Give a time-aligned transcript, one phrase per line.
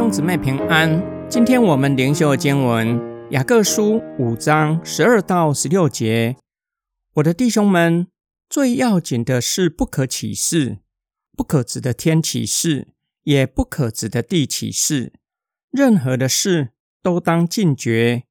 [0.00, 2.98] 兄姊妹平安，今天我们灵修的经文
[3.32, 6.38] 雅各书五章十二到十六节。
[7.16, 8.08] 我的弟兄们，
[8.48, 10.78] 最要紧的是不可起誓，
[11.36, 12.94] 不可指的天起誓，
[13.24, 15.12] 也不可指的地起誓。
[15.70, 16.70] 任何的事
[17.02, 18.22] 都当禁绝。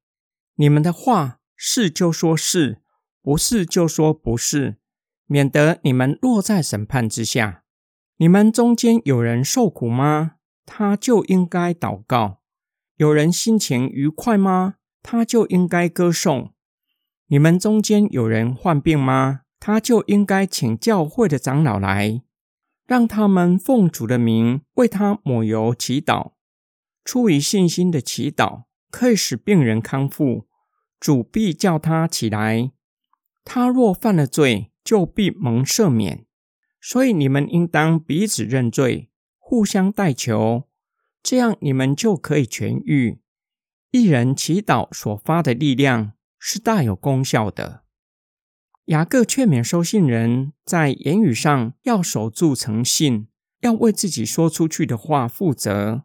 [0.56, 2.78] 你们的话是就说是，
[3.22, 4.78] 不是就说不是，
[5.26, 7.62] 免得你们落在审判之下。
[8.16, 10.32] 你们中间有人受苦吗？
[10.72, 12.42] 他就应该祷告。
[12.94, 14.76] 有人心情愉快吗？
[15.02, 16.52] 他就应该歌颂。
[17.26, 19.40] 你们中间有人患病吗？
[19.58, 22.22] 他就应该请教会的长老来，
[22.86, 26.34] 让他们奉主的名为他抹油祈祷。
[27.04, 28.62] 出于信心的祈祷
[28.92, 30.46] 可以使病人康复，
[31.00, 32.70] 主必叫他起来。
[33.44, 36.26] 他若犯了罪，就必蒙赦免。
[36.80, 39.09] 所以你们应当彼此认罪，
[39.50, 40.68] 互相代求，
[41.24, 43.18] 这样你们就可以痊愈。
[43.90, 47.82] 一人祈祷所发的力量是大有功效的。
[48.84, 53.26] 雅各劝勉收信人在言语上要守住诚信，
[53.62, 56.04] 要为自己说出去的话负责。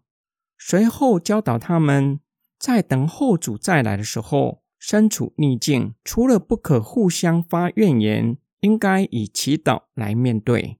[0.57, 2.19] 随后教导他们，
[2.57, 8.39] 在等候主再来的时候，身处逆境，除了不可互相发怨言。
[8.61, 10.79] 应该以祈祷来面对，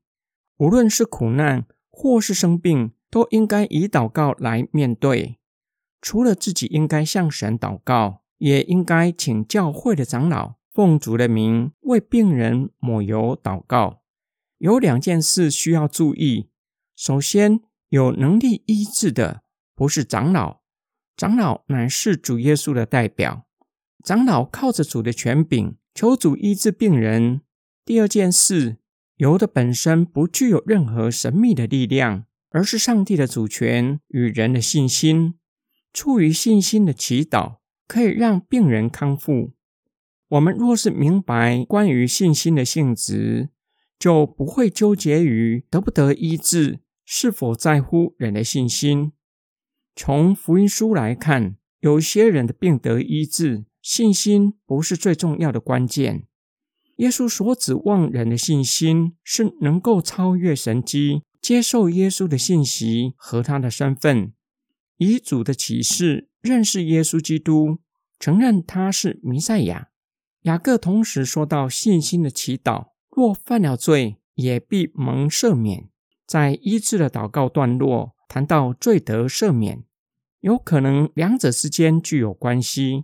[0.58, 5.40] 无论是苦难或是生病，都应该以祷告来面对。
[6.02, 14.02] 除了自己应该向神祷告，也应该请教会的长老奉主的名为病人抹油祷告。
[14.58, 16.50] 有两件事需要注意：
[16.98, 20.60] 首先，有能力医治的不是长老，
[21.16, 23.46] 长老乃是主耶稣的代表，
[24.04, 27.40] 长老靠着主的权柄求主医治病人。
[27.86, 28.80] 第二件事，
[29.18, 35.36] 油的本身不具有任何神秘的力量，而是上帝的主权与人的信心。
[35.94, 39.54] 出于信心的祈祷可以让病人康复。
[40.28, 43.50] 我们若是明白关于信心的性质，
[43.98, 49.14] 就不会纠结于得不得医治，是否在乎人的信心。
[49.96, 56.28] 从福音书来看，有些人的病得医治，信心不是最重要的关键。
[56.98, 64.34] 耶稣所指望人的信心，是能够超越神机，接受耶稣的信息和他的身份，
[64.98, 67.80] 以主的启示认识耶稣基督，
[68.18, 69.90] 承认他是弥赛亚。
[70.44, 75.90] 雅各同时说到信心的祈祷，若犯了罪，也必蒙赦免。
[76.26, 79.84] 在医治的祷告段落谈到罪得赦免，
[80.40, 83.04] 有可能两者之间具有关系。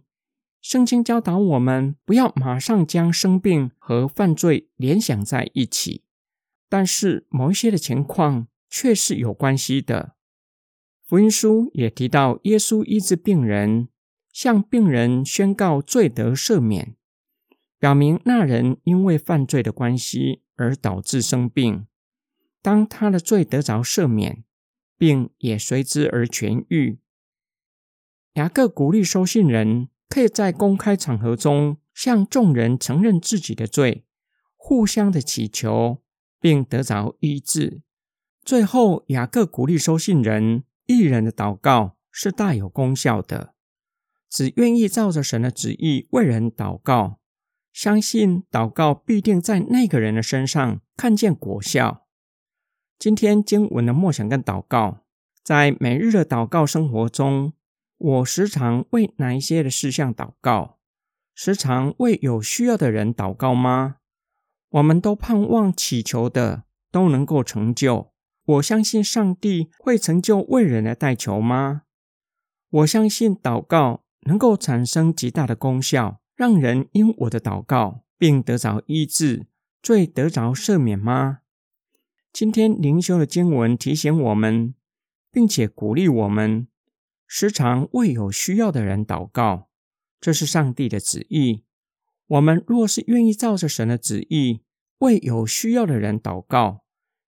[0.62, 6.04] 圣经教导我们，不要马上将生病和犯罪联想在一起，
[6.70, 10.16] 但是某一些的情况却是有关系的。
[11.04, 13.90] 福音书也提到，耶稣医治病人，
[14.32, 16.96] 向病人宣告罪得赦免，
[17.80, 21.88] 表明那人因为犯罪的关系而导致生病。
[22.62, 24.44] 当他的罪得着赦免，
[24.96, 27.00] 病也随之而痊愈。
[28.36, 29.90] 雅各鼓励收信人。
[30.12, 34.04] 可以在公开场合中向众人承认自己的罪，
[34.58, 36.02] 互相的祈求，
[36.38, 37.82] 并得着医治。
[38.44, 43.54] 最后，雅各鼓励收信人，一人的祷告是大有功效的。
[44.30, 47.20] 只愿意照着神的旨意为人祷告，
[47.72, 52.06] 相信祷告必定在那个人的身上看见果效。
[53.00, 55.06] 今天经文的默想跟祷告，
[55.42, 57.54] 在每日的祷告生活中。
[58.04, 60.80] 我时常为哪一些的事项祷告？
[61.36, 63.98] 时常为有需要的人祷告吗？
[64.70, 68.12] 我们都盼望祈求的都能够成就。
[68.44, 71.84] 我相信上帝会成就为人的代求吗？
[72.72, 79.46] 我相信祷告能够产生极大的功效，让人因我的祷告并得着医治，
[79.84, 81.42] 最得着赦免吗？
[82.34, 84.74] 今天灵修的经文提醒我们，
[85.32, 86.68] 并且鼓励我们。
[87.34, 89.70] 时常为有需要的人祷告，
[90.20, 91.64] 这是上帝的旨意。
[92.28, 94.64] 我们若是愿意照着神的旨意
[94.98, 96.84] 为有需要的人祷告，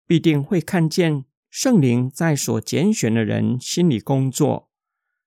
[0.07, 4.71] 必定会看见圣灵在所拣选的人心里工作，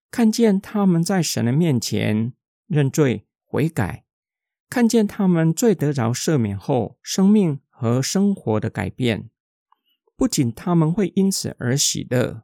[0.09, 2.33] 看见他们在神的面前
[2.65, 4.05] 认罪悔改，
[4.71, 9.29] 看见他们罪得着赦免后生命和生活的改变。
[10.15, 12.41] 不仅他们会因此而喜乐，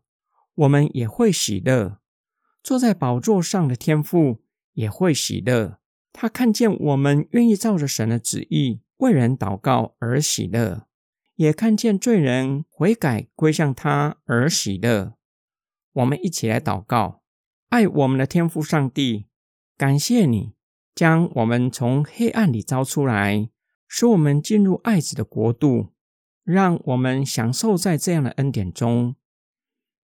[0.54, 1.99] 我们也会喜乐。
[2.70, 4.44] 坐在宝座上的天父
[4.74, 5.80] 也会喜乐，
[6.14, 10.86] 他看见我们愿意照着神的旨意为人祷告而喜乐，
[11.34, 15.16] 也看见罪人悔改归向他而喜乐。
[15.94, 17.24] 我们一起来祷告，
[17.70, 19.26] 爱我们的天父上帝，
[19.76, 20.54] 感谢你
[20.94, 23.50] 将我们从黑暗里招出来，
[23.88, 25.88] 使我们进入爱子的国度，
[26.44, 29.16] 让我们享受在这样的恩典中。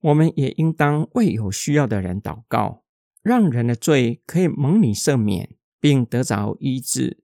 [0.01, 2.83] 我们也应当为有需要的人祷告，
[3.24, 7.24] 让人的罪可以蒙你赦免，并得着医治，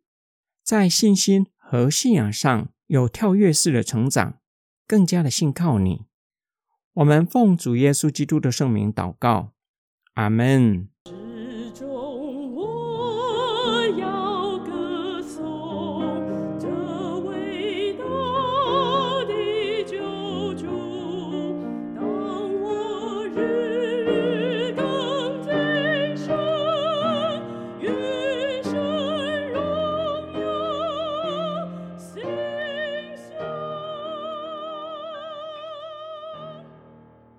[0.64, 4.40] 在信心和信仰上有跳跃式的成长，
[4.88, 6.06] 更加的信靠你。
[6.94, 9.54] 我们奉主耶稣基督的圣名祷告，
[10.16, 10.90] 阿门。